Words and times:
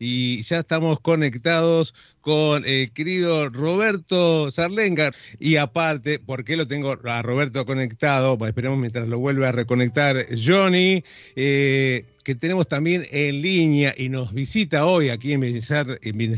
y 0.00 0.40
ya 0.42 0.60
estamos 0.60 0.98
conectados 0.98 1.94
con 2.22 2.64
el 2.64 2.90
querido 2.90 3.50
Roberto 3.50 4.50
Sarlenga. 4.50 5.12
Y 5.38 5.56
aparte, 5.56 6.18
¿por 6.18 6.44
qué 6.44 6.56
lo 6.56 6.66
tengo 6.66 6.96
a 7.04 7.22
Roberto 7.22 7.66
conectado? 7.66 8.38
Pues 8.38 8.48
esperemos 8.48 8.78
mientras 8.78 9.06
lo 9.08 9.18
vuelve 9.18 9.46
a 9.46 9.52
reconectar 9.52 10.26
Johnny, 10.42 11.04
eh, 11.36 12.06
que 12.24 12.34
tenemos 12.34 12.66
también 12.66 13.04
en 13.10 13.42
línea 13.42 13.94
y 13.96 14.08
nos 14.08 14.32
visita 14.32 14.86
hoy 14.86 15.10
aquí 15.10 15.34
en 15.34 15.40
Bienestar, 15.40 15.98
en 16.02 16.30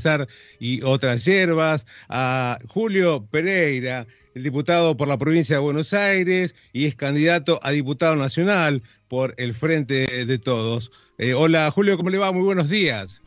y 0.58 0.82
otras 0.82 1.24
hierbas 1.24 1.86
a 2.08 2.58
Julio 2.68 3.24
Pereira, 3.30 4.06
el 4.34 4.42
diputado 4.42 4.96
por 4.96 5.06
la 5.06 5.18
provincia 5.18 5.56
de 5.56 5.62
Buenos 5.62 5.92
Aires 5.92 6.54
y 6.72 6.86
es 6.86 6.96
candidato 6.96 7.60
a 7.62 7.70
diputado 7.70 8.16
nacional 8.16 8.82
por 9.06 9.34
el 9.36 9.54
Frente 9.54 10.24
de 10.24 10.38
Todos. 10.38 10.90
Eh, 11.18 11.34
hola 11.34 11.70
Julio, 11.70 11.96
¿cómo 11.96 12.10
le 12.10 12.18
va? 12.18 12.32
Muy 12.32 12.42
buenos 12.42 12.68
días. 12.68 13.22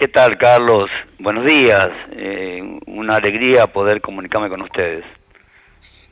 ¿Qué 0.00 0.08
tal, 0.08 0.38
Carlos? 0.38 0.88
Buenos 1.18 1.44
días. 1.44 1.90
Eh, 2.12 2.62
una 2.86 3.16
alegría 3.16 3.66
poder 3.66 4.00
comunicarme 4.00 4.48
con 4.48 4.62
ustedes. 4.62 5.04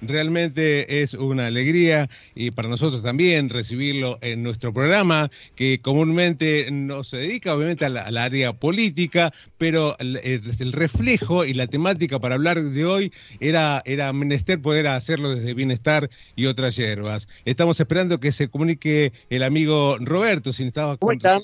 Realmente 0.02 1.00
es 1.02 1.14
una 1.14 1.46
alegría 1.46 2.10
y 2.34 2.50
para 2.50 2.68
nosotros 2.68 3.02
también 3.02 3.48
recibirlo 3.48 4.18
en 4.20 4.42
nuestro 4.42 4.74
programa, 4.74 5.30
que 5.56 5.80
comúnmente 5.80 6.68
no 6.70 7.02
se 7.02 7.16
dedica 7.16 7.54
obviamente 7.54 7.86
al 7.86 8.18
área 8.18 8.52
política, 8.52 9.32
pero 9.56 9.96
el, 10.00 10.72
reflejo 10.72 11.46
y 11.46 11.54
la 11.54 11.66
temática 11.66 12.18
para 12.18 12.34
hablar 12.34 12.62
de 12.62 12.84
hoy 12.84 13.12
era, 13.40 13.80
era 13.86 14.12
menester 14.12 14.60
poder 14.60 14.86
hacerlo 14.88 15.30
desde 15.30 15.54
Bienestar 15.54 16.10
y 16.36 16.44
otras 16.44 16.76
hierbas. 16.76 17.26
Estamos 17.46 17.80
esperando 17.80 18.20
que 18.20 18.32
se 18.32 18.48
comunique 18.48 19.14
el 19.30 19.42
amigo 19.42 19.96
Roberto, 19.98 20.52
si 20.52 20.66
estaba... 20.66 20.98
¿Cómo 20.98 21.12
están? 21.12 21.40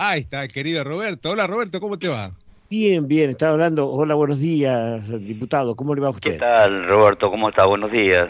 Ahí 0.00 0.20
está, 0.20 0.44
el 0.44 0.52
querido 0.52 0.84
Roberto. 0.84 1.30
Hola 1.30 1.48
Roberto, 1.48 1.80
¿cómo 1.80 1.98
te 1.98 2.06
va? 2.06 2.30
Bien, 2.70 3.08
bien, 3.08 3.30
estaba 3.30 3.54
hablando. 3.54 3.90
Hola, 3.90 4.14
buenos 4.14 4.38
días, 4.38 5.08
diputado. 5.26 5.74
¿Cómo 5.74 5.92
le 5.92 6.00
va 6.00 6.06
a 6.06 6.10
usted? 6.10 6.34
¿Qué 6.34 6.38
tal, 6.38 6.86
Roberto? 6.86 7.28
¿Cómo 7.28 7.48
está? 7.48 7.66
Buenos 7.66 7.90
días. 7.90 8.28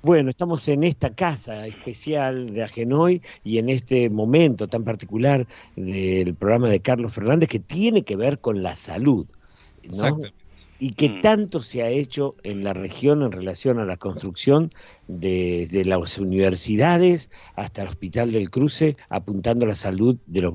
Bueno, 0.00 0.30
estamos 0.30 0.66
en 0.66 0.84
esta 0.84 1.14
casa 1.14 1.66
especial 1.66 2.54
de 2.54 2.62
Agenoy 2.62 3.20
y 3.44 3.58
en 3.58 3.68
este 3.68 4.08
momento 4.08 4.66
tan 4.66 4.82
particular 4.82 5.46
del 5.76 6.34
programa 6.34 6.70
de 6.70 6.80
Carlos 6.80 7.12
Fernández 7.12 7.50
que 7.50 7.58
tiene 7.58 8.02
que 8.02 8.16
ver 8.16 8.38
con 8.38 8.62
la 8.62 8.74
salud. 8.74 9.26
¿no? 9.94 10.20
Y 10.80 10.94
que 10.94 11.08
mm. 11.08 11.20
tanto 11.20 11.62
se 11.62 11.82
ha 11.82 11.88
hecho 11.88 12.36
en 12.44 12.62
la 12.62 12.72
región 12.72 13.22
en 13.22 13.32
relación 13.32 13.78
a 13.78 13.84
la 13.84 13.96
construcción 13.96 14.70
de, 15.08 15.68
las 15.84 16.18
universidades 16.18 17.30
hasta 17.56 17.82
el 17.82 17.88
Hospital 17.88 18.32
del 18.32 18.50
Cruce, 18.50 18.96
apuntando 19.08 19.64
a 19.64 19.68
la 19.68 19.74
salud 19.74 20.16
de 20.26 20.42
los, 20.42 20.52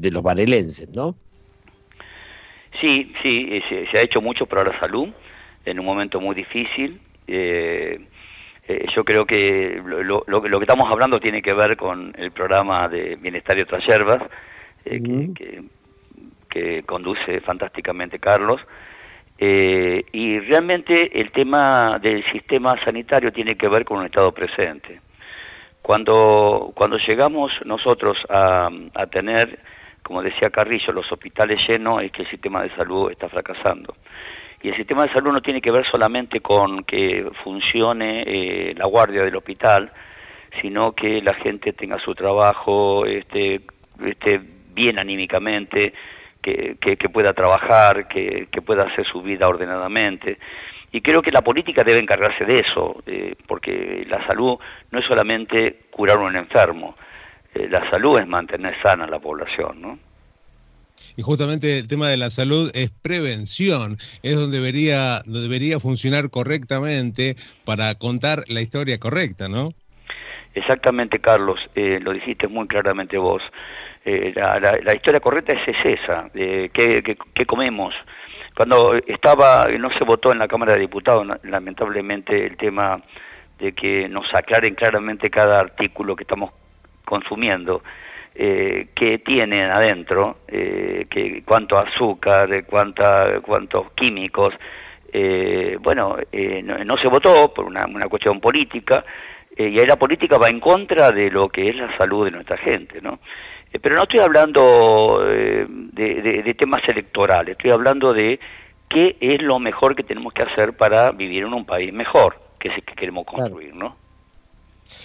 de 0.00 0.10
los 0.10 0.22
varelenses, 0.22 0.88
¿no? 0.90 1.16
Sí, 2.80 3.12
sí, 3.22 3.48
eh, 3.50 3.86
se, 3.90 3.98
ha 3.98 4.02
hecho 4.02 4.20
mucho 4.20 4.46
para 4.46 4.64
la 4.64 4.78
salud 4.78 5.08
en 5.64 5.80
un 5.80 5.86
momento 5.86 6.20
muy 6.20 6.34
difícil. 6.34 7.00
Eh, 7.26 7.98
eh, 8.68 8.86
yo 8.94 9.04
creo 9.04 9.24
que 9.26 9.82
lo, 9.84 10.24
lo, 10.26 10.42
que 10.42 10.64
estamos 10.64 10.90
hablando 10.90 11.18
tiene 11.18 11.40
que 11.40 11.54
ver 11.54 11.76
con 11.76 12.14
el 12.18 12.32
programa 12.32 12.88
de 12.88 13.16
Bienestar 13.16 13.56
y 13.58 13.62
otras 13.62 13.84
hierbas, 13.86 14.22
que, 14.84 15.64
que 16.48 16.82
conduce 16.84 17.40
fantásticamente 17.40 18.18
Carlos. 18.18 18.60
Eh, 19.38 20.04
y 20.12 20.40
realmente 20.40 21.20
el 21.20 21.30
tema 21.30 21.98
del 22.00 22.24
sistema 22.32 22.82
sanitario 22.82 23.32
tiene 23.32 23.56
que 23.56 23.68
ver 23.68 23.84
con 23.84 23.98
un 23.98 24.06
estado 24.06 24.32
presente. 24.32 25.00
Cuando, 25.82 26.72
cuando 26.74 26.98
llegamos 26.98 27.52
nosotros 27.64 28.18
a, 28.28 28.68
a 28.94 29.06
tener, 29.06 29.60
como 30.02 30.22
decía 30.22 30.50
Carrillo, 30.50 30.92
los 30.92 31.10
hospitales 31.12 31.60
llenos, 31.68 32.02
es 32.02 32.10
que 32.10 32.22
el 32.22 32.30
sistema 32.30 32.62
de 32.62 32.74
salud 32.74 33.10
está 33.10 33.28
fracasando. 33.28 33.94
Y 34.62 34.70
el 34.70 34.76
sistema 34.76 35.06
de 35.06 35.12
salud 35.12 35.32
no 35.32 35.42
tiene 35.42 35.60
que 35.60 35.70
ver 35.70 35.86
solamente 35.86 36.40
con 36.40 36.82
que 36.84 37.30
funcione 37.44 38.24
eh, 38.26 38.74
la 38.76 38.86
guardia 38.86 39.22
del 39.22 39.36
hospital, 39.36 39.92
sino 40.60 40.92
que 40.92 41.20
la 41.22 41.34
gente 41.34 41.72
tenga 41.72 41.98
su 41.98 42.14
trabajo, 42.14 43.04
esté, 43.06 43.60
esté 44.04 44.40
bien 44.72 44.98
anímicamente, 44.98 45.92
que, 46.46 47.08
pueda 47.08 47.32
trabajar, 47.32 48.06
que, 48.08 48.46
pueda 48.64 48.84
hacer 48.84 49.06
su 49.06 49.22
vida 49.22 49.48
ordenadamente. 49.48 50.38
Y 50.92 51.00
creo 51.00 51.20
que 51.20 51.32
la 51.32 51.42
política 51.42 51.82
debe 51.82 51.98
encargarse 51.98 52.44
de 52.44 52.60
eso, 52.60 53.02
eh, 53.06 53.34
porque 53.46 54.06
la 54.08 54.24
salud 54.26 54.56
no 54.90 54.98
es 54.98 55.04
solamente 55.04 55.80
curar 55.90 56.18
a 56.18 56.20
un 56.20 56.36
enfermo, 56.36 56.96
eh, 57.54 57.68
la 57.68 57.88
salud 57.90 58.18
es 58.18 58.26
mantener 58.26 58.80
sana 58.80 59.04
a 59.04 59.08
la 59.08 59.18
población, 59.18 59.82
¿no? 59.82 59.98
Y 61.16 61.22
justamente 61.22 61.78
el 61.78 61.88
tema 61.88 62.08
de 62.08 62.16
la 62.16 62.30
salud 62.30 62.70
es 62.74 62.90
prevención, 62.90 63.98
es 64.22 64.36
donde 64.36 64.58
debería, 64.58 65.20
debería 65.26 65.80
funcionar 65.80 66.30
correctamente 66.30 67.36
para 67.64 67.94
contar 67.96 68.44
la 68.48 68.62
historia 68.62 68.98
correcta, 68.98 69.48
¿no? 69.48 69.70
Exactamente, 70.54 71.18
Carlos, 71.18 71.60
eh, 71.74 72.00
lo 72.00 72.12
dijiste 72.12 72.48
muy 72.48 72.66
claramente 72.66 73.18
vos. 73.18 73.42
Eh, 74.08 74.32
la, 74.36 74.94
historia 74.94 75.18
correcta 75.18 75.52
es, 75.52 75.84
esa, 75.84 76.30
eh, 76.32 76.70
¿qué, 76.72 77.44
comemos? 77.44 77.92
Cuando 78.54 78.94
estaba, 79.04 79.66
no 79.80 79.90
se 79.90 80.04
votó 80.04 80.30
en 80.30 80.38
la 80.38 80.46
Cámara 80.46 80.74
de 80.74 80.78
Diputados, 80.78 81.26
lamentablemente, 81.42 82.46
el 82.46 82.56
tema 82.56 83.02
de 83.58 83.72
que 83.72 84.08
nos 84.08 84.32
aclaren 84.32 84.76
claramente 84.76 85.28
cada 85.28 85.58
artículo 85.58 86.14
que 86.14 86.22
estamos 86.22 86.52
consumiendo, 87.04 87.82
eh, 88.32 88.90
qué 88.94 89.18
tiene 89.18 89.64
adentro, 89.64 90.38
eh, 90.46 91.06
que, 91.10 91.42
cuánto 91.44 91.76
azúcar, 91.76 92.64
cuánta, 92.64 93.40
cuántos 93.40 93.90
químicos. 93.92 94.54
Eh, 95.12 95.78
bueno, 95.80 96.16
no, 96.62 96.84
no, 96.84 96.96
se 96.96 97.08
votó 97.08 97.52
por 97.52 97.64
una, 97.64 97.86
una 97.86 98.08
cuestión 98.08 98.38
política, 98.38 99.04
y 99.56 99.80
ahí 99.80 99.86
la 99.86 99.96
política 99.96 100.38
va 100.38 100.48
en 100.48 100.60
contra 100.60 101.10
de 101.10 101.28
lo 101.28 101.48
que 101.48 101.70
es 101.70 101.76
la 101.76 101.96
salud 101.96 102.26
de 102.26 102.30
nuestra 102.30 102.56
gente, 102.56 103.00
¿no? 103.00 103.18
Eh, 103.76 103.78
pero 103.78 103.96
no 103.96 104.04
estoy 104.04 104.20
hablando 104.20 105.22
eh, 105.26 105.66
de, 105.68 106.54
temas 106.54 106.80
electorales, 106.88 107.56
estoy 107.56 107.72
hablando 107.72 108.14
de 108.14 108.40
qué 108.88 109.16
es 109.20 109.42
lo 109.42 109.58
mejor 109.58 109.94
que 109.94 110.02
tenemos 110.02 110.32
que 110.32 110.44
hacer 110.44 110.74
para 110.74 111.12
vivir 111.12 111.44
en 111.44 111.52
un 111.52 111.66
país 111.66 111.92
mejor, 111.92 112.40
que 112.58 112.68
es 112.68 112.76
el 112.76 112.84
que 112.84 112.94
queremos 112.94 113.26
construir, 113.26 113.74
¿no? 113.74 113.96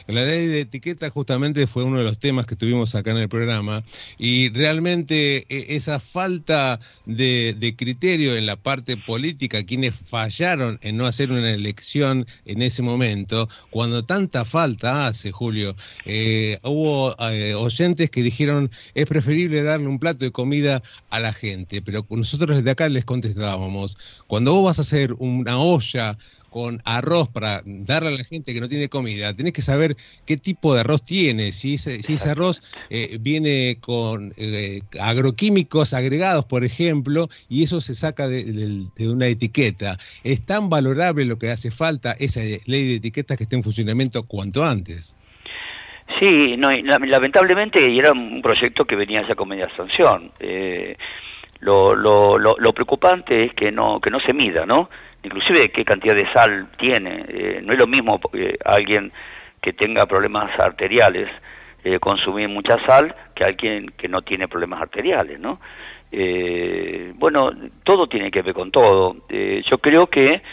La 0.08 0.24
ley 0.24 0.48
de 0.48 0.62
etiqueta 0.62 1.10
justamente 1.10 1.68
fue 1.68 1.84
uno 1.84 1.98
de 1.98 2.04
los 2.04 2.20
temas 2.20 2.46
que 2.46 2.56
tuvimos 2.56 2.96
acá 2.96 3.12
en 3.12 3.18
el 3.18 3.30
programa 3.30 3.84
y 4.18 4.50
realmente 4.50 5.46
e, 5.50 5.76
esa 5.76 6.00
falta 6.00 6.80
de, 7.06 7.76
criterio 7.78 8.36
en 8.36 8.46
la 8.46 8.56
parte 8.56 8.98
política, 8.98 9.64
quienes 9.64 9.96
fallaron 9.96 10.80
en 10.82 10.98
no 10.98 11.06
hacer 11.06 11.32
una 11.32 11.52
elección 11.52 12.28
en 12.46 12.62
ese 12.62 12.82
momento, 12.82 13.50
cuando 13.70 14.04
tanta 14.04 14.46
falta 14.46 15.08
hace, 15.08 15.32
Julio, 15.32 15.76
eh, 16.06 16.60
hubo 16.64 17.16
eh, 17.32 17.54
oyentes 17.54 18.10
que 18.10 18.24
dijeron 18.24 18.72
es 18.94 19.06
preferible 19.06 19.64
darle 19.64 19.88
un 19.88 20.00
plato 20.00 20.26
de 20.26 20.32
comida 20.32 20.82
a 21.10 21.20
la 21.20 21.34
gente, 21.34 21.82
pero 21.82 22.06
nosotros 22.10 22.58
desde 22.58 22.72
acá 22.72 22.90
les 22.90 23.06
contestábamos, 23.06 23.98
cuando 24.28 24.54
vos 24.54 24.66
vas 24.66 24.80
a 24.80 24.82
hacer 24.82 25.14
una 25.14 25.60
olla 25.60 26.18
con 26.52 26.80
arroz 26.84 27.30
para 27.30 27.62
darle 27.66 28.10
a 28.10 28.18
la 28.18 28.24
gente 28.26 28.54
que 28.54 28.60
no 28.60 28.68
tiene 28.68 28.90
comida, 28.90 29.34
tenés 29.34 29.54
que 29.54 29.62
saber 29.62 29.96
qué 30.26 30.36
tipo 30.36 30.76
de 30.76 30.82
arroz 30.82 31.02
tiene, 31.04 31.54
si 31.54 31.76
ese, 31.76 32.04
si 32.04 32.16
ese 32.16 32.30
arroz 32.30 32.62
eh, 32.90 33.18
viene 33.22 33.78
con 33.80 34.34
eh, 34.38 34.82
agroquímicos 35.00 35.94
agregados, 35.94 36.44
por 36.44 36.66
ejemplo, 36.66 37.30
y 37.48 37.64
eso 37.64 37.80
se 37.80 37.96
saca 37.96 38.28
de, 38.28 38.86
una 39.00 39.28
etiqueta. 39.28 39.98
Es 40.26 40.46
tan 40.46 40.70
valorable 40.70 41.24
lo 41.24 41.40
que 41.40 41.52
hace 41.52 41.72
falta 41.72 42.12
esa 42.20 42.42
ley 42.42 42.86
de 42.86 42.96
etiquetas 42.96 43.38
que 43.38 43.44
esté 43.44 43.56
en 43.56 43.64
funcionamiento 43.64 44.24
cuanto 44.24 44.66
antes. 44.66 45.16
Sí, 46.20 46.58
no, 46.58 46.70
lamentablemente 46.70 47.98
era 47.98 48.12
un 48.12 48.42
proyecto 48.42 48.84
que 48.84 48.98
venía 48.98 49.26
ya 49.26 49.36
con 49.36 49.48
media 49.48 49.70
sanción. 49.78 50.34
Eh, 50.42 50.98
lo, 51.62 51.96
lo, 51.96 52.38
lo, 52.38 52.74
preocupante 52.74 53.46
es 53.46 53.54
que 53.54 53.72
no, 53.72 54.02
que 54.02 54.10
no 54.10 54.20
se 54.20 54.34
mida, 54.34 54.66
¿no? 54.66 54.90
Inclusive 55.24 55.72
qué 55.72 55.86
cantidad 55.86 56.16
de 56.16 56.32
sal 56.32 56.68
tiene. 56.78 57.26
Eh, 57.28 57.62
no 57.64 57.74
es 57.74 57.80
lo 57.80 57.88
mismo 57.88 58.20
eh, 58.34 58.58
alguien 58.66 59.12
que 59.62 59.74
tenga 59.74 60.06
problemas 60.06 60.58
arteriales 60.60 61.30
eh, 61.84 62.00
consumir 62.00 62.48
mucha 62.48 62.84
sal 62.86 63.16
que 63.34 63.44
alguien 63.44 63.88
que 63.98 64.08
no 64.08 64.22
tiene 64.22 64.48
problemas 64.48 64.82
arteriales, 64.82 65.40
¿no? 65.40 65.60
bueno, 67.16 67.52
todo 67.84 68.08
tiene 68.08 68.30
que 68.32 68.42
ver 68.42 68.54
con 68.54 68.70
todo. 68.70 69.16
yo 69.30 69.78
creo 69.78 70.08
que 70.08 70.44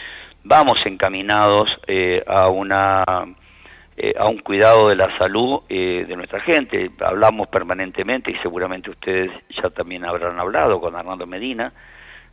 vamos 0.41 0.79
encaminados 0.85 1.77
a 2.25 2.47
una 2.47 3.03
a 3.03 4.27
un 4.29 4.37
cuidado 4.37 4.87
de 4.87 4.95
la 4.95 5.17
salud 5.17 5.63
de 5.67 6.15
nuestra 6.15 6.39
gente. 6.39 6.89
Hablamos 7.01 7.49
permanentemente 7.49 8.31
y 8.31 8.35
seguramente 8.35 8.89
ustedes 8.89 9.31
ya 9.49 9.69
también 9.69 10.05
habrán 10.05 10.39
hablado 10.39 10.79
con 10.79 10.95
Armando 10.95 11.27
Medina, 11.27 11.73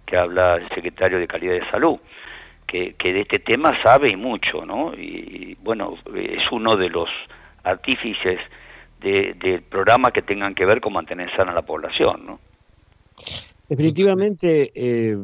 que 0.06 0.16
habla 0.16 0.56
el 0.56 0.68
secretario 0.70 1.18
de 1.18 1.26
Calidad 1.26 1.54
de 1.54 1.70
Salud 1.70 1.98
que, 2.66 2.94
de 2.98 3.20
este 3.20 3.38
tema 3.38 3.80
sabe 3.82 4.10
y 4.10 4.16
mucho, 4.16 4.64
¿no? 4.64 4.92
Y 4.94 5.56
bueno, 5.62 5.96
es 6.14 6.50
uno 6.50 6.76
de 6.76 6.90
los 6.90 7.08
artífices 7.62 8.40
del 9.00 9.62
programa 9.62 10.10
que 10.10 10.22
tengan 10.22 10.54
que 10.54 10.64
ver 10.66 10.80
con 10.80 10.92
mantener 10.92 11.30
sana 11.36 11.52
la 11.52 11.62
población, 11.62 12.26
¿no? 12.26 12.40
Definitivamente, 13.68 14.72
eh, 14.74 15.16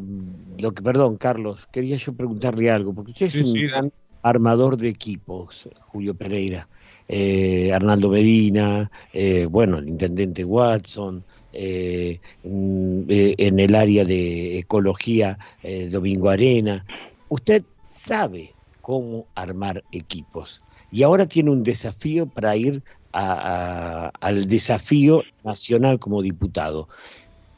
lo 0.59 0.73
que, 0.73 0.83
perdón, 0.83 1.17
Carlos, 1.17 1.67
quería 1.69 1.97
yo 1.97 2.13
preguntarle 2.13 2.71
algo, 2.71 2.93
porque 2.93 3.13
usted 3.13 3.27
es 3.27 3.55
un 3.55 3.63
gran 3.69 3.93
armador 4.23 4.77
de 4.77 4.89
equipos, 4.89 5.69
Julio 5.81 6.15
Pereira, 6.15 6.69
eh, 7.09 7.73
Arnaldo 7.73 8.11
Medina, 8.11 8.91
eh, 9.13 9.47
bueno, 9.47 9.79
el 9.79 9.89
intendente 9.89 10.45
Watson, 10.45 11.25
en, 11.55 12.19
en, 12.45 13.61
el 13.61 13.75
área 13.75 14.07
de 14.07 14.59
ecología, 14.59 15.39
Domingo 15.91 16.31
Arena. 16.31 16.85
Usted 17.29 17.63
sabe 17.87 18.51
cómo 18.81 19.27
armar 19.35 19.85
equipos 19.93 20.63
y 20.91 21.03
ahora 21.03 21.27
tiene 21.27 21.51
un 21.51 21.63
desafío 21.63 22.27
para 22.27 22.57
ir 22.57 22.83
al 23.13 24.47
desafío 24.47 25.23
nacional 25.45 25.99
como 25.99 26.23
diputado. 26.23 26.89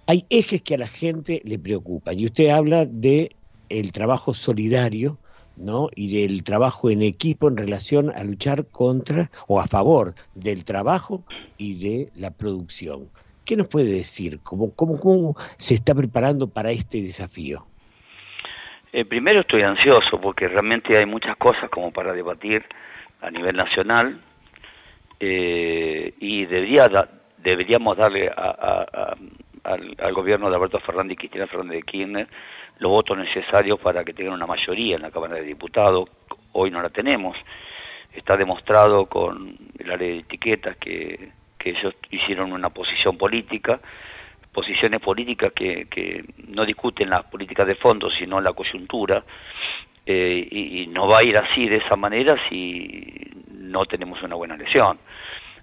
Hay 0.07 0.27
ejes 0.29 0.63
que 0.63 0.75
a 0.75 0.79
la 0.79 0.87
gente 0.87 1.41
le 1.45 1.59
preocupan 1.59 2.19
y 2.19 2.27
usted 2.27 2.49
habla 2.49 2.87
de 2.87 3.37
el 3.69 3.93
trabajo 3.93 4.35
solidario, 4.35 5.19
¿no? 5.57 5.89
y 5.95 6.23
del 6.23 6.43
trabajo 6.45 6.91
en 6.91 7.03
equipo 7.03 7.49
en 7.49 7.57
relación 7.57 8.13
a 8.17 8.25
luchar 8.25 8.67
contra 8.67 9.31
o 9.47 9.61
a 9.61 9.67
favor 9.67 10.15
del 10.35 10.65
trabajo 10.65 11.25
y 11.59 11.79
de 11.83 12.11
la 12.17 12.31
producción. 12.31 13.09
¿Qué 13.45 13.57
nos 13.57 13.69
puede 13.69 13.93
decir? 13.93 14.41
¿Cómo, 14.43 14.75
cómo, 14.75 15.37
se 15.59 15.75
está 15.75 15.95
preparando 15.95 16.49
para 16.49 16.71
este 16.71 17.03
desafío? 17.03 17.67
Eh, 18.93 19.05
primero 19.05 19.41
estoy 19.41 19.63
ansioso 19.63 20.21
porque 20.21 20.49
realmente 20.49 20.97
hay 20.97 21.05
muchas 21.05 21.37
cosas 21.37 21.69
como 21.69 21.93
para 21.93 22.13
debatir 22.13 22.65
a 23.21 23.31
nivel 23.31 23.57
nacional 23.57 24.21
eh, 25.21 26.15
y 26.21 26.47
debería 26.47 26.89
deberíamos 27.39 27.97
darle 27.97 28.31
al, 29.65 30.15
gobierno 30.15 30.49
de 30.49 30.57
Alberto 30.57 30.81
Fernández 30.81 31.15
y 31.15 31.17
Cristina 31.17 31.47
Fernández 31.47 31.77
de 31.77 31.83
Kirchner 31.83 32.29
los 32.85 32.93
votos 32.93 33.17
necesarios 33.17 33.81
para 33.81 34.05
que 34.05 34.13
tengan 34.13 34.35
una 34.35 34.47
mayoría 34.47 34.97
en 34.97 35.03
la 35.03 35.11
Cámara 35.11 35.37
de 35.37 35.43
Diputados. 35.43 36.07
Hoy 36.53 36.71
no 36.71 36.83
la 36.83 36.91
tenemos. 36.91 37.35
Está 38.13 38.37
demostrado 38.37 39.07
con 39.07 39.57
el 39.79 39.91
área 39.91 40.07
de 40.07 40.19
etiquetas 40.19 40.77
que, 40.77 41.31
que 41.57 41.71
ellos 41.71 41.95
hicieron 42.11 42.53
una 42.53 42.69
posición 42.69 43.17
política, 43.17 43.81
posiciones 44.53 45.01
políticas 45.01 45.53
que, 45.53 45.87
que 45.87 46.27
no 46.49 46.67
discuten 46.67 47.09
las 47.09 47.25
políticas 47.25 47.67
de 47.67 47.75
fondo, 47.75 48.11
sino 48.11 48.39
la 48.39 48.53
coyuntura, 48.53 49.25
eh, 50.05 50.47
y, 50.51 50.87
no 50.89 51.09
va 51.09 51.21
a 51.21 51.23
ir 51.23 51.39
así 51.39 51.67
de 51.67 51.77
esa 51.77 51.97
manera 51.97 52.37
si 52.51 53.31
no 53.49 53.87
tenemos 53.87 54.23
una 54.23 54.35
buena 54.35 54.59
lesión. 54.59 54.99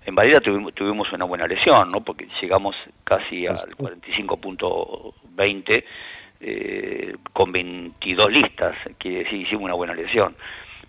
En 0.03 0.15
Valera 0.15 0.41
tuvimos, 0.41 0.73
tuvimos 0.73 1.13
una 1.13 1.25
buena 1.25 1.45
lesión, 1.45 1.87
¿no? 1.93 2.03
porque 2.03 2.27
llegamos 2.41 2.75
casi 3.03 3.45
al 3.45 3.57
45.20 3.57 5.83
eh, 6.41 7.15
con 7.33 7.51
22 7.51 8.31
listas, 8.31 8.75
que 8.97 9.25
sí 9.29 9.41
hicimos 9.41 9.65
una 9.65 9.73
buena 9.73 9.93
lesión, 9.93 10.35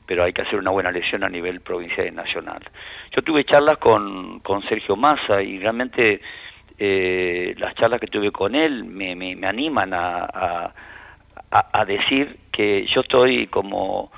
pero 0.07 0.25
hay 0.25 0.33
que 0.33 0.43
hacer 0.43 0.59
una 0.59 0.71
buena 0.71 0.91
lesión 0.91 1.25
a 1.25 1.29
nivel 1.29 1.61
provincial 1.61 2.07
y 2.07 2.11
nacional. 2.11 2.63
Yo 3.15 3.23
tuve 3.23 3.45
charlas 3.45 3.79
con, 3.79 4.41
con 4.41 4.63
Sergio 4.63 4.97
Massa 4.97 5.43
y 5.43 5.59
realmente 5.59 6.21
eh, 6.79 7.55
las 7.59 7.75
charlas 7.75 8.01
que 8.01 8.07
tuve 8.07 8.31
con 8.31 8.55
él 8.55 8.85
me, 8.85 9.15
me, 9.15 9.47
animan 9.47 9.93
a 9.95 10.75
a, 11.53 11.85
decir 11.85 12.39
que 12.51 12.87
yo 12.87 13.03
estoy 13.03 13.47
como 13.47 14.11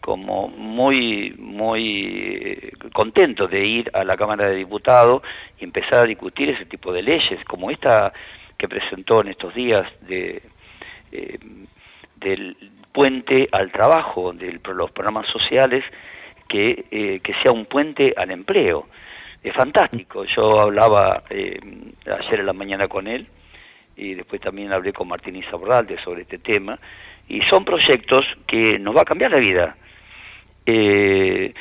como 0.00 0.48
muy 0.48 1.34
muy 1.38 2.72
contento 2.94 3.46
de 3.46 3.64
ir 3.64 3.90
a 3.92 4.04
la 4.04 4.16
Cámara 4.16 4.48
de 4.48 4.56
Diputados 4.56 5.22
y 5.58 5.64
empezar 5.64 5.98
a 5.98 6.04
discutir 6.04 6.48
ese 6.50 6.64
tipo 6.64 6.92
de 6.92 7.02
leyes 7.02 7.44
como 7.44 7.70
esta 7.70 8.12
que 8.56 8.68
presentó 8.68 9.20
en 9.20 9.28
estos 9.28 9.54
días 9.54 9.86
de 10.02 10.42
eh, 11.12 11.38
del 12.16 12.56
puente 12.92 13.48
al 13.52 13.70
trabajo 13.70 14.32
de 14.32 14.60
los 14.74 14.90
programas 14.90 15.26
sociales 15.28 15.84
que, 16.48 16.86
eh, 16.90 17.20
que 17.22 17.34
sea 17.42 17.52
un 17.52 17.66
puente 17.66 18.14
al 18.16 18.30
empleo 18.30 18.88
es 19.42 19.54
fantástico 19.54 20.24
yo 20.24 20.60
hablaba 20.60 21.22
eh, 21.30 21.60
ayer 22.06 22.40
en 22.40 22.46
la 22.46 22.52
mañana 22.52 22.88
con 22.88 23.06
él 23.06 23.28
y 23.98 24.14
después 24.14 24.40
también 24.40 24.72
hablé 24.72 24.92
con 24.92 25.08
Martín 25.08 25.36
Isabralde 25.36 25.98
sobre 25.98 26.22
este 26.22 26.38
tema, 26.38 26.78
y 27.28 27.42
son 27.42 27.64
proyectos 27.64 28.24
que 28.46 28.78
nos 28.78 28.96
va 28.96 29.02
a 29.02 29.04
cambiar 29.04 29.32
la 29.32 29.38
vida. 29.38 29.76
Eh, 30.64 31.52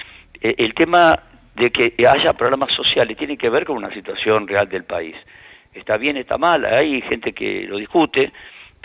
e-, 0.42 0.56
el 0.58 0.74
tema 0.74 1.20
de 1.56 1.72
que 1.72 1.94
haya 2.08 2.34
programas 2.34 2.72
sociales 2.72 3.18
tiene 3.18 3.38
que 3.38 3.50
ver 3.50 3.66
con 3.66 3.76
una 3.76 3.92
situación 3.92 4.48
real 4.48 4.70
del 4.70 4.84
país. 4.84 5.16
Está 5.74 5.98
bien, 5.98 6.16
está 6.18 6.38
mal, 6.38 6.66
hay 6.66 7.02
gente 7.02 7.34
que 7.34 7.64
lo 7.68 7.78
discute, 7.78 8.32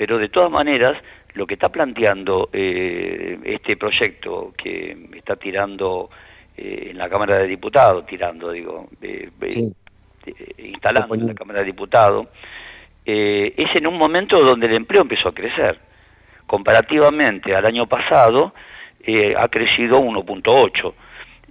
pero 0.03 0.19
de 0.19 0.31
todas 0.31 0.51
maneras 0.51 1.01
lo 1.35 1.47
que 1.47 1.55
está 1.55 1.69
planteando 1.69 2.51
eh, 2.53 3.39
este 3.45 3.77
proyecto 3.77 4.53
que 4.57 5.11
está 5.15 5.37
tirando 5.37 6.11
eh, 6.57 6.89
en 6.91 6.99
la 6.99 7.09
Cámara 7.09 7.39
de 7.39 7.47
Diputados, 7.47 8.05
tirando, 8.05 8.51
digo, 8.51 8.89
instalando 10.59 11.15
en 11.15 11.29
la 11.29 11.35
Cámara 11.35 11.61
de 11.61 11.67
Diputados, 11.67 12.27
eh, 13.07 13.55
es 13.57 13.77
en 13.77 13.87
un 13.87 13.97
momento 13.97 14.41
donde 14.43 14.67
el 14.67 14.75
empleo 14.75 15.03
empezó 15.03 15.29
a 15.29 15.35
crecer. 15.35 15.79
Comparativamente 16.49 17.55
al 17.55 17.65
año 17.65 17.87
pasado, 17.87 18.55
eh, 19.05 19.37
ha 19.39 19.47
crecido 19.47 20.01
1.8, 20.01 20.95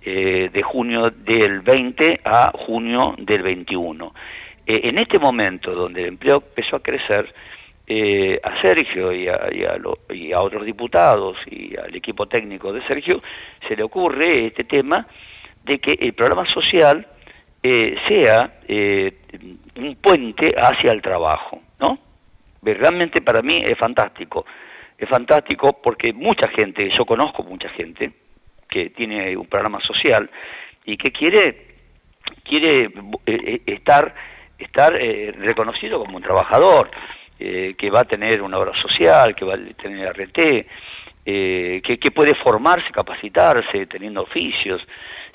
eh, 0.01 0.49
de 0.51 0.61
junio 0.61 1.09
del 1.09 1.61
20 1.61 2.19
a 2.25 2.51
junio 2.53 3.15
del 3.17 3.43
21. 3.43 4.13
en 4.65 4.97
este 4.97 5.19
momento 5.19 5.73
donde 5.73 6.01
el 6.01 6.07
empleo 6.09 6.43
empezó 6.45 6.75
a 6.75 6.83
crecer, 6.83 7.33
a 8.43 8.61
Sergio 8.61 9.11
y 9.11 9.27
a, 9.27 9.49
y 10.09 10.31
a, 10.31 10.41
otros 10.41 10.65
diputados 10.65 11.37
y 11.47 11.75
al 11.77 11.93
equipo 11.95 12.27
técnico 12.27 12.71
de 12.71 12.85
Sergio 12.85 13.21
se 13.67 13.75
le 13.75 13.83
ocurre 13.83 14.47
este 14.47 14.63
tema 14.63 15.07
de 15.63 15.79
que 15.79 15.97
el 15.99 16.13
programa 16.13 16.45
social 16.45 17.07
sea 18.07 18.53
un 18.67 19.95
puente 20.01 20.55
hacia 20.57 20.91
el 20.91 21.01
trabajo, 21.01 21.61
¿no? 21.79 21.99
Realmente 22.61 23.21
para 23.21 23.41
mí 23.41 23.61
es 23.65 23.77
fantástico. 23.77 24.45
Es 24.97 25.09
fantástico 25.09 25.81
porque 25.81 26.13
mucha 26.13 26.47
gente, 26.47 26.89
yo 26.89 27.05
conozco 27.05 27.43
mucha 27.43 27.69
gente 27.69 28.11
que 28.69 28.91
tiene 28.91 29.35
un 29.35 29.47
programa 29.47 29.81
social 29.81 30.29
y 30.85 30.95
que 30.97 31.11
quiere 31.11 31.67
quiere 32.43 32.83
eh, 32.83 32.91
eh, 33.25 33.61
estar 33.65 34.13
estar 34.57 34.95
eh, 34.95 35.33
reconocido 35.37 35.99
como 35.99 36.17
un 36.17 36.23
trabajador, 36.23 36.91
que 37.77 37.89
va 37.89 38.01
a 38.01 38.05
tener 38.05 38.41
una 38.41 38.57
obra 38.57 38.73
social, 38.75 39.33
que 39.35 39.45
va 39.45 39.55
a 39.55 39.73
tener 39.81 40.13
RT, 40.13 40.65
que, 41.23 41.99
que 41.99 42.11
puede 42.11 42.35
formarse, 42.35 42.91
capacitarse, 42.91 43.85
teniendo 43.87 44.21
oficios. 44.21 44.85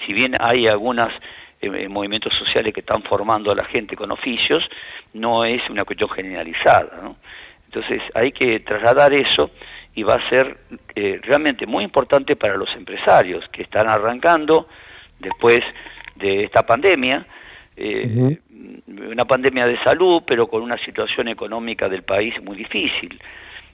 Si 0.05 0.13
bien 0.13 0.37
hay 0.39 0.67
algunas 0.67 1.13
eh, 1.59 1.89
movimientos 1.89 2.35
sociales 2.35 2.75
que 2.75 2.81
están 2.81 3.03
formando 3.03 3.51
a 3.51 3.55
la 3.55 3.65
gente 3.65 3.97
con 3.97 4.11
oficios, 4.13 4.69
no 5.15 5.43
es 5.45 5.69
una 5.71 5.85
cuestión 5.85 6.11
generalizada. 6.11 7.01
¿no? 7.03 7.17
Entonces 7.65 8.03
hay 8.13 8.31
que 8.31 8.61
trasladar 8.61 9.15
eso 9.15 9.51
y 9.95 10.03
va 10.03 10.17
a 10.17 10.29
ser 10.29 10.59
eh, 10.95 11.19
realmente 11.23 11.67
muy 11.67 11.83
importante 11.83 12.37
para 12.37 12.59
los 12.59 12.75
empresarios 12.77 13.49
que 13.49 13.63
están 13.63 13.89
arrancando 13.89 14.69
después 15.19 15.65
de 16.15 16.45
esta 16.45 16.67
pandemia, 16.67 17.27
eh, 17.77 18.39
una 18.87 19.25
pandemia 19.25 19.67
de 19.67 19.79
salud, 19.83 20.23
pero 20.27 20.47
con 20.47 20.63
una 20.63 20.79
situación 20.79 21.29
económica 21.29 21.89
del 21.89 22.03
país 22.03 22.35
muy 22.43 22.57
difícil, 22.57 23.21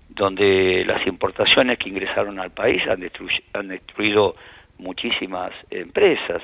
donde 0.08 0.84
las 0.84 1.06
importaciones 1.06 1.78
que 1.78 1.88
ingresaron 1.88 2.38
al 2.40 2.50
país 2.50 2.82
han, 2.86 3.08
han 3.52 3.68
destruido 3.68 4.34
muchísimas 4.78 5.52
empresas 5.70 6.42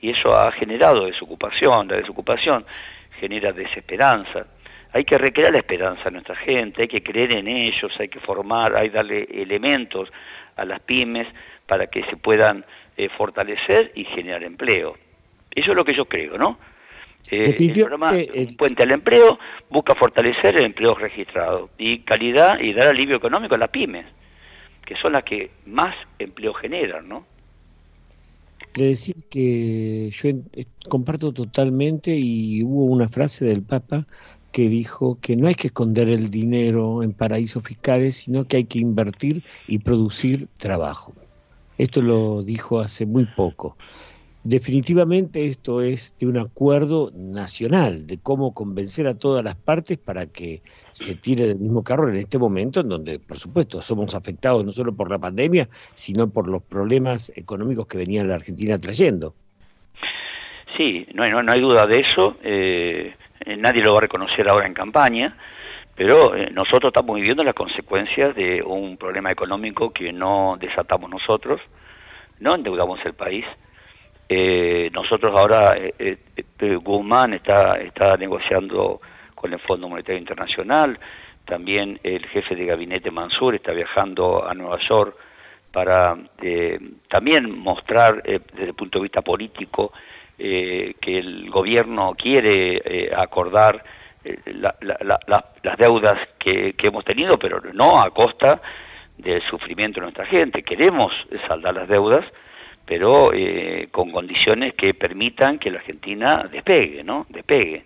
y 0.00 0.10
eso 0.10 0.36
ha 0.36 0.52
generado 0.52 1.06
desocupación, 1.06 1.88
la 1.88 1.96
desocupación 1.96 2.64
genera 3.20 3.52
desesperanza. 3.52 4.46
Hay 4.92 5.04
que 5.04 5.18
recrear 5.18 5.52
la 5.52 5.58
esperanza 5.58 6.08
a 6.08 6.10
nuestra 6.10 6.36
gente, 6.36 6.82
hay 6.82 6.88
que 6.88 7.02
creer 7.02 7.32
en 7.32 7.48
ellos, 7.48 7.92
hay 7.98 8.08
que 8.08 8.20
formar, 8.20 8.74
hay 8.76 8.90
que 8.90 8.96
darle 8.96 9.28
elementos 9.30 10.10
a 10.56 10.64
las 10.64 10.80
pymes 10.80 11.26
para 11.66 11.88
que 11.88 12.04
se 12.04 12.16
puedan 12.16 12.64
eh, 12.96 13.08
fortalecer 13.10 13.92
y 13.94 14.04
generar 14.04 14.42
empleo. 14.44 14.96
Eso 15.50 15.72
es 15.72 15.76
lo 15.76 15.84
que 15.84 15.94
yo 15.94 16.06
creo, 16.06 16.38
¿no? 16.38 16.58
Eh, 17.30 17.54
el 17.58 17.72
programa 17.72 18.12
Puente 18.56 18.82
al 18.82 18.90
Empleo 18.90 19.38
busca 19.70 19.94
fortalecer 19.94 20.56
el 20.56 20.64
empleo 20.64 20.94
registrado 20.94 21.68
y 21.76 21.98
calidad 22.00 22.58
y 22.60 22.72
dar 22.72 22.88
alivio 22.88 23.16
económico 23.16 23.54
a 23.54 23.58
las 23.58 23.68
pymes, 23.68 24.06
que 24.84 24.96
son 24.96 25.12
las 25.12 25.24
que 25.24 25.50
más 25.66 25.94
empleo 26.18 26.54
generan, 26.54 27.08
¿no? 27.08 27.26
Le 28.74 28.84
decir 28.84 29.16
que 29.30 30.10
yo 30.10 30.30
comparto 30.88 31.32
totalmente 31.32 32.14
y 32.14 32.62
hubo 32.62 32.84
una 32.84 33.08
frase 33.08 33.44
del 33.44 33.62
Papa 33.62 34.06
que 34.52 34.68
dijo 34.68 35.18
que 35.20 35.36
no 35.36 35.48
hay 35.48 35.54
que 35.54 35.68
esconder 35.68 36.08
el 36.08 36.30
dinero 36.30 37.02
en 37.02 37.12
paraísos 37.12 37.62
fiscales, 37.64 38.16
sino 38.16 38.44
que 38.44 38.58
hay 38.58 38.64
que 38.64 38.78
invertir 38.78 39.42
y 39.66 39.78
producir 39.78 40.48
trabajo. 40.56 41.12
Esto 41.76 42.02
lo 42.02 42.42
dijo 42.42 42.80
hace 42.80 43.06
muy 43.06 43.24
poco. 43.24 43.76
Definitivamente 44.48 45.46
esto 45.46 45.82
es 45.82 46.14
de 46.18 46.26
un 46.26 46.38
acuerdo 46.38 47.10
nacional, 47.14 48.06
de 48.06 48.18
cómo 48.18 48.54
convencer 48.54 49.06
a 49.06 49.12
todas 49.12 49.44
las 49.44 49.56
partes 49.56 49.98
para 49.98 50.24
que 50.24 50.62
se 50.92 51.14
tire 51.14 51.46
del 51.46 51.58
mismo 51.58 51.84
carro 51.84 52.08
en 52.08 52.16
este 52.16 52.38
momento 52.38 52.80
en 52.80 52.88
donde, 52.88 53.18
por 53.18 53.38
supuesto, 53.38 53.82
somos 53.82 54.14
afectados 54.14 54.64
no 54.64 54.72
solo 54.72 54.94
por 54.94 55.10
la 55.10 55.18
pandemia, 55.18 55.68
sino 55.92 56.30
por 56.30 56.48
los 56.48 56.62
problemas 56.62 57.30
económicos 57.36 57.86
que 57.86 57.98
venía 57.98 58.24
la 58.24 58.36
Argentina 58.36 58.78
trayendo. 58.78 59.34
Sí, 60.78 61.06
no 61.12 61.24
hay, 61.24 61.32
no, 61.32 61.52
hay 61.52 61.60
duda 61.60 61.86
de 61.86 62.00
eso. 62.00 62.38
Eh, 62.42 63.14
nadie 63.58 63.82
lo 63.82 63.92
va 63.92 63.98
a 63.98 64.02
reconocer 64.02 64.48
ahora 64.48 64.66
en 64.66 64.72
campaña, 64.72 65.36
pero 65.94 66.34
eh, 66.34 66.48
nosotros 66.52 66.88
estamos 66.88 67.16
viviendo 67.16 67.44
las 67.44 67.54
consecuencias 67.54 68.34
de 68.34 68.62
un 68.62 68.96
problema 68.96 69.30
económico 69.30 69.92
que 69.92 70.10
no 70.10 70.56
desatamos 70.58 71.10
nosotros, 71.10 71.60
no 72.40 72.54
endeudamos 72.54 72.98
el 73.04 73.12
país. 73.12 73.44
Eh, 74.28 74.90
nosotros 74.92 75.34
ahora, 75.34 75.76
Guzmán 76.82 77.34
está, 77.34 77.78
está 77.78 78.16
negociando 78.16 79.00
con 79.34 79.52
el 79.52 79.58
Fondo 79.60 79.88
Monetario 79.88 80.18
Internacional, 80.18 80.98
también 81.44 81.98
el 82.02 82.26
jefe 82.26 82.54
de 82.54 82.66
gabinete 82.66 83.10
Mansur 83.10 83.54
está 83.54 83.72
viajando 83.72 84.46
a 84.46 84.52
Nueva 84.52 84.78
York 84.80 85.16
para 85.72 86.16
también 87.08 87.58
mostrar 87.58 88.22
desde 88.22 88.64
el 88.64 88.74
punto 88.74 88.98
de 88.98 89.04
vista 89.04 89.22
político 89.22 89.92
eh, 90.40 90.94
que 91.00 91.18
el 91.18 91.50
gobierno 91.50 92.14
quiere 92.16 92.80
eh, 92.84 93.10
acordar 93.12 93.82
eh, 94.22 94.38
las 94.46 95.78
deudas 95.78 96.16
que, 96.38 96.76
hemos 96.80 97.04
tenido, 97.04 97.36
pero 97.40 97.60
no 97.72 98.00
a 98.00 98.08
costa 98.10 98.62
del 99.16 99.42
sufrimiento 99.42 99.98
de 99.98 100.02
nuestra 100.02 100.26
gente. 100.26 100.62
Queremos 100.62 101.12
saldar 101.48 101.74
las 101.74 101.88
deudas, 101.88 102.24
pero 102.88 103.30
con 103.90 104.10
condiciones 104.10 104.72
que 104.74 104.94
permitan 104.94 105.58
que 105.58 105.70
la 105.70 105.78
Argentina 105.78 106.48
despegue, 106.50 107.04
¿no? 107.04 107.26
Despegue. 107.28 107.84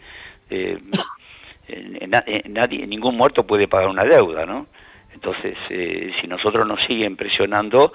nadie, 2.49 2.87
ningún 2.87 3.16
muerto 3.16 3.44
puede 3.44 3.66
pagar 3.66 3.88
una 3.88 4.04
deuda, 4.04 4.47
¿no? 4.47 4.68
Entonces, 5.12 5.56
si 5.68 6.26
nosotros 6.28 6.66
nos 6.66 6.80
siguen 6.85 7.16
presionando, 7.16 7.92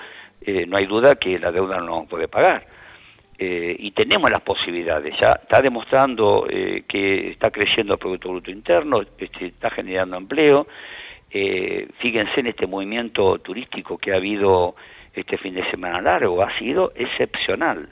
no 0.68 0.78
hay 0.78 0.86
duda 0.86 1.16
que 1.16 1.40
la 1.40 1.52
deuda 1.52 1.80
no 1.80 2.06
puede 2.06 2.28
pagar. 2.28 2.68
Eh, 3.40 3.76
y 3.78 3.92
tenemos 3.92 4.32
las 4.32 4.42
posibilidades. 4.42 5.16
Ya 5.20 5.34
está 5.34 5.62
demostrando 5.62 6.48
eh, 6.50 6.84
que 6.88 7.30
está 7.30 7.52
creciendo 7.52 7.94
el 7.94 8.00
Producto 8.00 8.30
Bruto 8.30 8.50
Interno, 8.50 9.02
este, 9.02 9.46
está 9.46 9.70
generando 9.70 10.18
empleo. 10.18 10.68
Eh, 11.30 11.88
fíjense 12.00 12.40
en 12.40 12.48
este 12.48 12.66
movimiento 12.66 13.38
turístico 13.40 13.98
que 13.98 14.14
ha 14.14 14.16
habido 14.16 14.76
este 15.22 15.38
fin 15.38 15.54
de 15.54 15.70
semana 15.70 16.02
largo, 16.02 16.42
ha 16.42 16.58
sido 16.58 16.92
excepcional. 16.96 17.90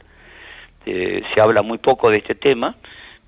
se 0.85 1.41
habla 1.41 1.61
muy 1.61 1.77
poco 1.79 2.09
de 2.09 2.17
este 2.17 2.35
tema, 2.35 2.75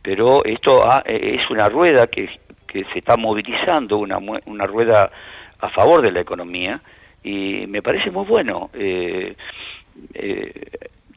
pero 0.02 0.46
esto 0.46 0.84
es 1.06 1.50
una 1.50 1.70
rueda 1.70 2.08
que, 2.08 2.30
que, 2.68 2.86
se 2.86 3.00
está 3.00 3.18
movilizando, 3.18 3.98
una, 3.98 4.20
una 4.46 4.66
rueda 4.66 5.12
a 5.60 5.70
favor 5.70 6.02
de 6.02 6.12
la 6.12 6.22
economía, 6.22 6.82
y 7.24 7.66
me 7.68 7.82
parece 7.82 8.12
muy 8.12 8.26
bueno. 8.26 8.70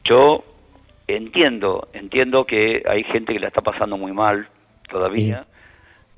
yo 0.03 0.43
entiendo, 1.15 1.89
entiendo 1.93 2.45
que 2.45 2.83
hay 2.87 3.03
gente 3.03 3.33
que 3.33 3.39
la 3.39 3.47
está 3.47 3.61
pasando 3.61 3.97
muy 3.97 4.11
mal 4.11 4.47
todavía, 4.89 5.45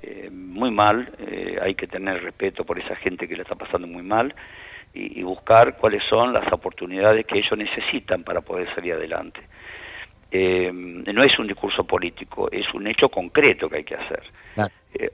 eh, 0.01 0.29
muy 0.31 0.71
mal, 0.71 1.13
eh, 1.19 1.57
hay 1.61 1.75
que 1.75 1.87
tener 1.87 2.23
respeto 2.23 2.65
por 2.65 2.79
esa 2.79 2.95
gente 2.95 3.27
que 3.27 3.35
la 3.35 3.43
está 3.43 3.55
pasando 3.55 3.87
muy 3.87 4.03
mal 4.03 4.33
y, 4.93 5.23
buscar 5.23 5.77
cuáles 5.77 6.03
son 6.03 6.33
las 6.33 6.51
oportunidades 6.51 7.25
que 7.25 7.39
ellos 7.39 7.57
necesitan 7.57 8.23
para 8.23 8.41
poder 8.41 8.73
salir 8.75 8.93
adelante. 8.93 9.41
Eh, 10.31 10.71
no 10.73 11.23
es 11.23 11.37
un 11.39 11.47
discurso 11.47 11.83
político, 11.83 12.49
es 12.51 12.71
un 12.73 12.87
hecho 12.87 13.09
concreto 13.09 13.69
que 13.69 13.77
hay 13.77 13.83
que 13.83 13.95
hacer. 13.95 14.23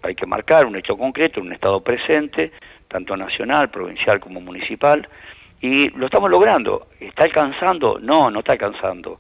hay 0.02 0.16
que 0.16 0.26
marcar 0.26 0.66
un 0.66 0.76
hecho 0.76 0.98
concreto, 0.98 1.42
un 1.42 1.54
Estado 1.54 1.82
presente, 1.82 2.52
tanto 2.88 3.16
nacional, 3.16 3.70
provincial 3.70 4.20
como 4.20 4.42
municipal, 4.42 5.08
y 5.62 5.90
lo 5.90 6.06
estamos 6.06 6.30
logrando. 6.30 6.88
¿Está 7.00 7.26
alcanzando? 7.26 8.00
No, 8.00 8.30
no 8.32 8.40
está 8.40 8.54
alcanzando 8.54 9.20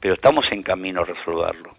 pero 0.00 0.14
estamos 0.14 0.46
en 0.52 0.62
camino 0.62 1.02
a 1.02 1.04
resolverlo. 1.04 1.74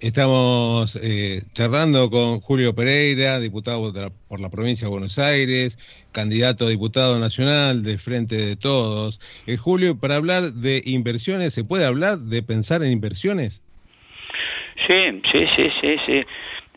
Estamos 0.00 0.98
eh, 1.02 1.42
charlando 1.52 2.08
con 2.08 2.40
Julio 2.40 2.74
Pereira, 2.74 3.38
diputado 3.38 3.92
por 4.28 4.40
la 4.40 4.48
provincia 4.48 4.86
de 4.86 4.90
Buenos 4.90 5.18
Aires, 5.18 5.78
candidato 6.10 6.64
a 6.64 6.70
diputado 6.70 7.18
nacional 7.18 7.82
de 7.82 7.98
Frente 7.98 8.34
de 8.34 8.56
Todos. 8.56 9.20
Eh, 9.46 9.58
Julio, 9.58 9.98
para 10.00 10.14
hablar 10.14 10.52
de 10.52 10.80
inversiones, 10.86 11.52
¿se 11.52 11.64
puede 11.64 11.84
hablar 11.84 12.18
de 12.18 12.42
pensar 12.42 12.82
en 12.82 12.92
inversiones? 12.92 13.62
Sí, 14.86 15.20
sí, 15.30 15.46
sí, 15.54 15.70
sí, 15.82 15.96
sí. 16.06 16.24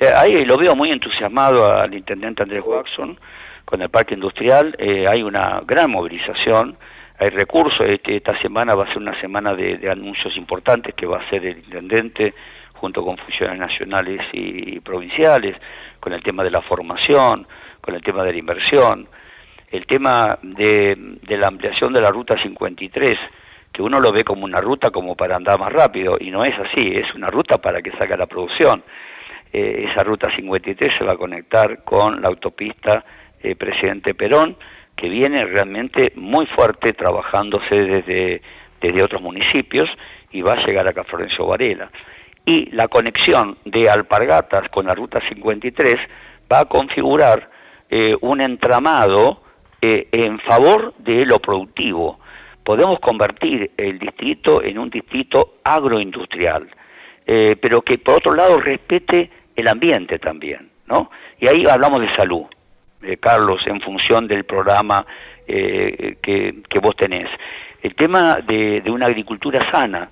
Eh, 0.02 0.12
ahí 0.14 0.44
lo 0.44 0.58
veo 0.58 0.76
muy 0.76 0.92
entusiasmado 0.92 1.66
al 1.66 1.94
intendente 1.94 2.44
Andrés 2.44 2.64
Watson 2.66 3.18
con 3.64 3.82
el 3.82 3.88
parque 3.88 4.16
industrial. 4.16 4.76
hay 5.08 5.24
una 5.24 5.62
gran 5.66 5.90
movilización 5.92 6.78
hay 7.20 7.30
recursos. 7.30 7.88
Este, 7.88 8.18
esta 8.18 8.38
semana 8.42 8.76
va 8.76 8.86
a 8.86 8.88
ser 8.88 8.98
una 8.98 9.20
semana 9.20 9.56
de, 9.56 9.90
anuncios 9.90 10.36
importantes 10.38 10.94
que 10.94 11.06
va 11.06 11.18
a 11.18 11.22
hacer 11.22 11.46
el 11.46 11.58
intendente 11.60 12.34
junto 12.84 13.02
con 13.06 13.16
funciones 13.16 13.58
nacionales 13.58 14.20
y 14.34 14.82
provinciales, 14.82 15.56
con 16.02 16.12
el 16.12 16.22
tema 16.22 16.44
de 16.44 16.52
la 16.52 16.62
formación, 16.62 17.48
con 17.80 17.96
el 17.96 18.02
tema 18.02 18.26
de 18.26 18.34
la 18.34 18.38
inversión, 18.38 19.08
el 19.72 19.86
tema 19.86 20.38
de, 20.42 20.98
la 21.30 21.48
ampliación 21.48 21.94
de 21.94 22.02
la 22.02 22.12
ruta 22.12 22.38
53, 22.38 23.18
que 23.72 23.82
uno 23.82 24.02
lo 24.02 24.12
ve 24.12 24.26
como 24.26 24.44
una 24.44 24.60
ruta 24.60 24.92
como 24.92 25.16
para 25.16 25.38
andar 25.38 25.58
más 25.62 25.72
rápido, 25.72 26.18
y 26.20 26.30
no 26.30 26.44
es 26.44 26.60
así, 26.60 26.92
es 26.94 27.16
una 27.16 27.30
ruta 27.30 27.58
para 27.58 27.82
que 27.82 27.92
salga 27.92 28.18
la 28.18 28.26
producción. 28.26 28.84
Eh, 29.54 29.86
esa 29.90 30.04
ruta 30.04 30.30
53 30.30 30.94
se 30.98 31.06
va 31.06 31.14
a 31.14 31.18
conectar 31.18 31.86
con 31.86 32.22
la 32.22 32.28
autopista 32.28 33.06
eh, 33.42 33.56
Presidente 33.56 34.14
Perón, 34.14 34.58
que 34.94 35.08
viene 35.08 35.46
realmente 35.46 36.12
muy 36.18 36.48
fuerte 36.48 36.92
trabajándose 36.92 37.76
desde, 37.76 38.42
desde 38.82 39.04
otros 39.04 39.22
municipios 39.22 39.90
y 40.34 40.42
va 40.42 40.56
a 40.56 40.66
llegar 40.66 40.86
acá 40.86 41.00
a 41.00 41.06
Florencio 41.06 41.46
Varela. 41.46 41.90
Y 42.46 42.70
la 42.72 42.88
conexión 42.88 43.58
de 43.66 43.90
Alpargatas 43.90 44.70
con 44.70 44.86
la 44.86 44.96
Ruta 44.96 45.22
53 45.28 45.96
va 46.52 46.60
a 46.60 46.66
configurar 46.66 47.50
eh, 47.90 48.16
un 48.22 48.42
entramado 48.42 49.42
eh, 49.82 50.08
en 50.12 50.40
favor 50.40 50.94
de 50.98 51.26
lo 51.26 51.40
productivo. 51.40 52.20
Podemos 52.64 53.00
convertir 53.00 53.72
el 53.78 54.00
distrito 54.00 54.64
en 54.64 54.80
un 54.80 54.90
distrito 54.90 55.56
agroindustrial, 55.64 56.68
eh, 57.26 57.56
pero 57.62 57.82
que 57.82 57.98
por 57.98 58.16
otro 58.16 58.34
lado 58.34 58.60
respete 58.60 59.30
el 59.56 59.68
ambiente 59.68 60.20
también, 60.20 60.70
¿no? 60.88 61.12
Y 61.40 61.48
ahí 61.48 61.66
hablamos 61.66 62.02
de 62.02 62.14
salud. 62.16 62.46
Eh, 63.04 63.18
Carlos, 63.18 63.62
en 63.68 63.82
función 63.82 64.28
del 64.28 64.46
programa 64.46 65.06
eh, 65.46 66.16
que, 66.22 66.80
vos 66.80 66.96
tenés. 66.96 67.30
El 67.82 67.96
tema 67.96 68.38
de, 68.38 68.82
una 68.88 69.08
agricultura 69.08 69.70
sana, 69.70 70.10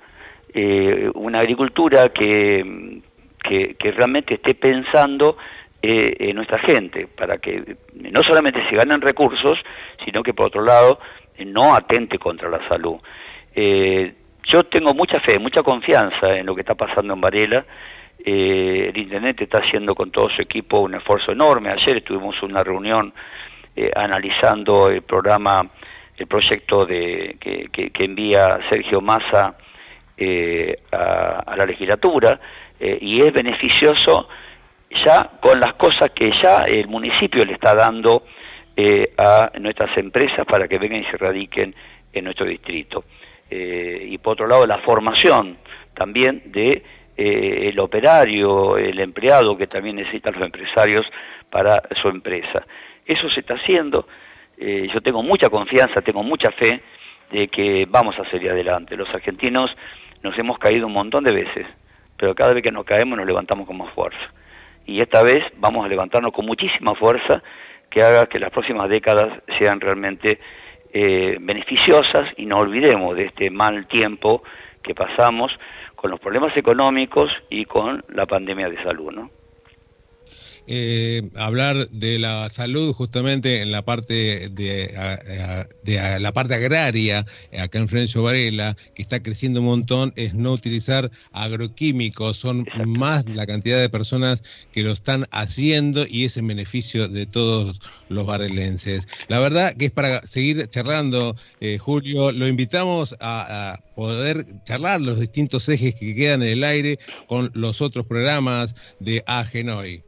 eh, 0.53 1.09
una 1.15 1.39
agricultura 1.39 2.09
que, 2.09 3.01
que, 3.43 3.91
realmente 3.91 4.35
esté 4.35 4.55
pensando 4.55 5.37
en 5.83 6.35
nuestra 6.35 6.59
gente, 6.59 7.07
para 7.07 7.39
que 7.39 7.75
no 7.95 8.21
solamente 8.21 8.61
se 8.69 8.75
ganen 8.75 9.01
recursos, 9.01 9.57
sino 10.05 10.21
que 10.21 10.33
por 10.33 10.47
otro 10.47 10.61
lado 10.61 10.99
no 11.45 11.73
atente 11.73 12.19
contra 12.19 12.49
la 12.49 12.67
salud. 12.67 12.99
yo 14.43 14.63
tengo 14.65 14.93
mucha 14.93 15.19
fe, 15.19 15.39
mucha 15.39 15.63
confianza 15.63 16.37
en 16.37 16.45
lo 16.45 16.53
que 16.53 16.61
está 16.61 16.75
pasando 16.75 17.13
en 17.13 17.21
Varela. 17.21 17.65
Eh, 18.23 18.91
el 18.93 19.01
Internet 19.01 19.41
está 19.41 19.59
haciendo 19.59 19.95
con 19.95 20.11
todo 20.11 20.29
su 20.29 20.41
equipo 20.41 20.79
un 20.79 20.93
esfuerzo 20.93 21.31
enorme. 21.31 21.71
Ayer 21.71 22.01
tuvimos 22.01 22.41
una 22.43 22.63
reunión 22.63 23.13
eh, 23.75 23.91
analizando 23.95 24.89
el 24.89 25.01
programa, 25.01 25.67
el 26.17 26.27
proyecto 26.27 26.85
de, 26.85 27.37
que, 27.39 27.91
envía 28.03 28.59
Sergio 28.69 29.01
Massa 29.01 29.55
eh, 30.23 30.77
a, 30.91 31.55
la 31.55 31.65
legislatura 31.65 32.39
y 32.79 33.21
es 33.21 33.31
beneficioso 33.31 34.27
ya 35.05 35.29
con 35.39 35.59
las 35.59 35.75
cosas 35.75 36.09
que 36.11 36.31
ya 36.31 36.63
el 36.63 36.87
municipio 36.87 37.45
le 37.45 37.53
está 37.53 37.75
dando 37.75 38.25
a 39.17 39.51
nuestras 39.59 39.95
empresas 39.97 40.45
para 40.47 40.67
que 40.67 40.79
vengan 40.79 41.01
y 41.01 41.05
se 41.05 41.17
radiquen 41.17 41.75
en 42.11 42.23
nuestro 42.23 42.47
distrito. 42.47 43.03
y 43.51 44.17
por 44.17 44.33
otro 44.33 44.47
lado, 44.47 44.65
la 44.65 44.79
formación 44.79 45.57
también 45.93 46.41
de 46.45 46.83
eh, 47.17 47.69
el 47.69 47.79
operario, 47.79 48.77
el 48.77 48.99
empleado 48.99 49.55
que 49.55 49.67
también 49.67 49.97
necesitan 49.97 50.33
los 50.33 50.43
empresarios 50.43 51.05
para 51.49 51.83
su 52.01 52.07
empresa. 52.07 52.65
Eso 53.05 53.29
se 53.29 53.41
está 53.41 53.55
haciendo, 53.55 54.07
eh, 54.57 54.87
yo 54.91 55.01
tengo 55.01 55.21
mucha 55.21 55.49
confianza, 55.49 56.01
tengo 56.01 56.23
mucha 56.23 56.51
fe 56.51 56.81
de 57.29 57.47
que 57.47 57.85
vamos 57.87 58.17
a 58.17 58.27
salir 58.29 58.49
adelante. 58.49 58.95
Los 58.95 59.09
argentinos 59.09 59.69
nos 60.23 60.37
hemos 60.37 60.57
caído 60.59 60.87
un 60.87 60.93
montón 60.93 61.23
de 61.23 61.31
veces, 61.31 61.65
pero 62.17 62.35
cada 62.35 62.53
vez 62.53 62.63
que 62.63 62.71
nos 62.71 62.85
caemos 62.85 63.17
nos 63.17 63.27
levantamos 63.27 63.67
con 63.67 63.77
más 63.77 63.91
fuerza. 63.93 64.19
Y 64.85 65.01
esta 65.01 65.21
vez 65.21 65.43
vamos 65.57 65.85
a 65.85 65.89
levantarnos 65.89 66.33
con 66.33 66.45
muchísima 66.45 66.95
fuerza 66.95 67.43
que 67.89 68.01
haga 68.03 68.27
que 68.27 68.39
las 68.39 68.51
próximas 68.51 68.89
décadas 68.89 69.41
sean 69.57 69.79
realmente 69.79 70.39
eh, 70.93 71.37
beneficiosas 71.39 72.29
y 72.37 72.45
no 72.45 72.57
olvidemos 72.57 73.15
de 73.15 73.25
este 73.25 73.49
mal 73.49 73.87
tiempo 73.87 74.43
que 74.81 74.95
pasamos 74.95 75.57
con 75.95 76.09
los 76.09 76.19
problemas 76.19 76.55
económicos 76.57 77.31
y 77.49 77.65
con 77.65 78.03
la 78.09 78.25
pandemia 78.25 78.69
de 78.69 78.81
salud, 78.81 79.11
¿no? 79.11 79.29
Eh, 80.73 81.29
hablar 81.35 81.89
de 81.89 82.17
la 82.17 82.47
salud 82.47 82.93
justamente 82.93 83.61
en 83.61 83.73
la 83.73 83.83
parte 83.83 84.47
de, 84.47 85.67
la 86.19 86.31
parte 86.31 86.55
agraria 86.55 87.25
acá 87.59 87.79
en 87.79 87.89
Florencio 87.89 88.23
Varela 88.23 88.77
que 88.95 89.01
está 89.01 89.21
creciendo 89.21 89.59
un 89.59 89.65
montón 89.65 90.13
es 90.15 90.33
no 90.33 90.53
utilizar 90.53 91.11
agroquímicos. 91.33 92.37
Son 92.37 92.65
más 92.85 93.25
la 93.25 93.45
cantidad 93.45 93.81
de 93.81 93.89
personas 93.89 94.43
que 94.71 94.83
lo 94.83 94.93
están 94.93 95.25
haciendo 95.31 96.05
y 96.07 96.23
es 96.23 96.37
en 96.37 96.47
beneficio 96.47 97.09
de 97.09 97.25
todos 97.25 97.81
los 98.07 98.25
varelenses 98.25 99.09
la 99.27 99.39
verdad 99.39 99.75
que 99.75 99.85
es 99.85 99.91
para 99.91 100.21
seguir 100.21 100.69
charlando 100.69 101.35
eh, 101.59 101.79
Julio 101.79 102.31
lo 102.31 102.47
invitamos 102.47 103.13
a, 103.19 103.73
a 103.73 103.83
poder 103.95 104.45
charlar 104.63 105.01
los 105.01 105.19
distintos 105.19 105.67
ejes 105.67 105.95
que 105.95 106.15
quedan 106.15 106.43
en 106.43 106.49
el 106.49 106.63
aire 106.63 106.97
con 107.27 107.51
los 107.53 107.81
otros 107.81 108.05
programas 108.05 108.75
de 108.99 109.21
Agenoy. 109.27 110.03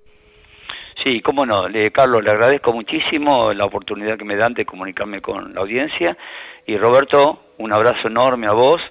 Sí, 1.03 1.19
cómo 1.19 1.45
no. 1.45 1.67
Le, 1.67 1.91
Carlos, 1.91 2.23
le 2.23 2.31
agradezco 2.31 2.71
muchísimo 2.71 3.53
la 3.53 3.65
oportunidad 3.65 4.17
que 4.17 4.23
me 4.23 4.37
dan 4.37 4.53
de 4.53 4.65
comunicarme 4.65 5.21
con 5.21 5.53
la 5.53 5.59
audiencia. 5.59 6.17
Y 6.65 6.77
Roberto, 6.77 7.55
un 7.57 7.73
abrazo 7.73 8.07
enorme 8.07 8.47
a 8.47 8.53
vos 8.53 8.81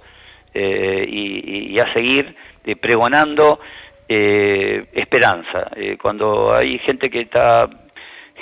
eh, 0.52 1.06
y, 1.08 1.78
a 1.78 1.90
seguir 1.94 2.36
eh, 2.66 2.76
pregonando 2.76 3.60
eh, 4.06 4.84
esperanza. 4.92 5.70
cuando 6.02 6.54
hay 6.54 6.78
gente 6.80 7.08
que 7.08 7.22
está 7.22 7.70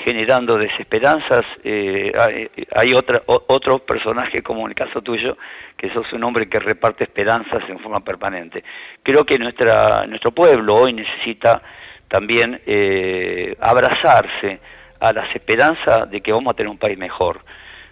generando 0.04 0.58
desesperanzas, 0.58 1.44
hay, 1.62 2.50
hay 2.74 2.94
otra, 2.94 3.22
otro 3.26 3.78
personaje 3.78 4.42
como 4.42 4.62
en 4.62 4.70
el 4.70 4.74
caso 4.74 5.00
tuyo, 5.00 5.36
que 5.76 5.90
sos 5.90 6.12
un 6.12 6.24
hombre 6.24 6.48
que 6.48 6.58
reparte 6.58 7.04
esperanzas 7.04 7.62
en 7.68 7.78
forma 7.78 8.00
permanente. 8.00 8.64
Creo 9.04 9.24
que 9.24 9.38
nuestra, 9.38 10.06
nuestro 10.06 10.32
pueblo 10.32 10.74
hoy 10.74 10.92
necesita 10.92 11.62
también 12.10 12.60
eh, 12.66 13.56
abrazarse 13.60 14.58
a 14.98 15.12
las 15.12 15.34
esperanzas 15.34 16.10
de 16.10 16.20
que 16.20 16.32
vamos 16.32 16.52
a 16.52 16.56
tener 16.56 16.68
un 16.68 16.76
país 16.76 16.98
mejor, 16.98 17.40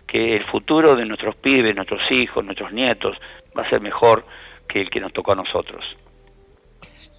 que 0.06 0.34
el 0.34 0.44
futuro 0.44 0.96
de 0.96 1.06
nuestros 1.06 1.36
pibes, 1.36 1.74
nuestros 1.74 2.02
hijos, 2.10 2.44
nuestros 2.44 2.72
nietos 2.72 3.16
va 3.56 3.62
a 3.62 3.70
ser 3.70 3.80
mejor 3.80 4.26
que 4.66 4.80
el 4.80 4.90
que 4.90 5.00
nos 5.00 5.12
tocó 5.12 5.32
a 5.32 5.36
nosotros. 5.36 5.84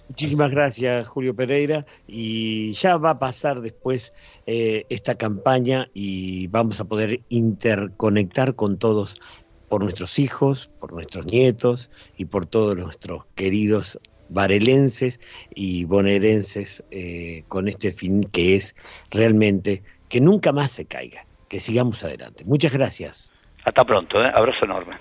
Muchísimas 0.08 0.50
gracias, 0.50 1.08
Julio 1.08 1.34
Pereira. 1.34 1.86
Y 2.06 2.72
ya 2.72 2.96
va 2.96 3.10
a 3.10 3.18
pasar 3.18 3.60
después 3.60 4.12
eh, 4.46 4.84
esta 4.90 5.14
campaña 5.14 5.88
y 5.94 6.48
vamos 6.48 6.80
a 6.80 6.84
poder 6.84 7.20
interconectar 7.28 8.56
con 8.56 8.76
todos 8.76 9.20
por 9.68 9.84
nuestros 9.84 10.18
hijos, 10.18 10.70
por 10.80 10.92
nuestros 10.92 11.26
nietos 11.26 11.90
y 12.18 12.24
por 12.24 12.44
todos 12.44 12.76
nuestros 12.76 13.24
queridos 13.36 14.00
varelenses 14.30 15.20
y 15.54 15.84
bonaerenses 15.84 16.84
eh, 16.90 17.44
con 17.48 17.68
este 17.68 17.92
fin 17.92 18.22
que 18.22 18.56
es 18.56 18.74
realmente 19.10 19.82
que 20.08 20.20
nunca 20.20 20.52
más 20.52 20.70
se 20.72 20.86
caiga, 20.86 21.26
que 21.48 21.60
sigamos 21.60 22.02
adelante. 22.04 22.44
Muchas 22.44 22.72
gracias. 22.72 23.32
Hasta 23.64 23.84
pronto, 23.84 24.24
¿eh? 24.24 24.30
abrazo 24.34 24.64
enorme. 24.64 24.96